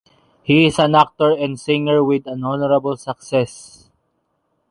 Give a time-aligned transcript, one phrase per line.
[0.41, 3.87] He is an actor and singer with an honorable success.